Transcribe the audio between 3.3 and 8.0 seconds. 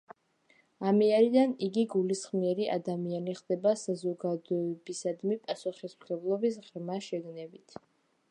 ხდება, საზოგადოებისადმი პასუხისმგებლობის ღრმა შეგნებით.